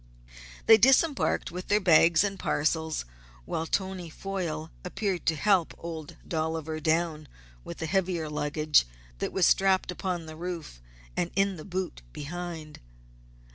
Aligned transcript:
They 0.65 0.79
disembarked 0.79 1.51
with 1.51 1.67
their 1.67 1.79
bags 1.79 2.23
and 2.23 2.39
parcels, 2.39 3.05
while 3.45 3.67
Tony 3.67 4.09
Foyle 4.09 4.71
appeared 4.83 5.27
to 5.27 5.35
help 5.35 5.75
Old 5.77 6.15
Dolliver 6.27 6.79
down 6.79 7.27
with 7.63 7.77
the 7.77 7.85
heavier 7.85 8.27
luggage 8.27 8.87
that 9.19 9.31
was 9.31 9.45
strapped 9.45 9.91
upon 9.91 10.25
the 10.25 10.35
roof 10.35 10.81
and 11.15 11.29
in 11.35 11.55
the 11.55 11.65
boot 11.65 12.01
behind. 12.13 12.79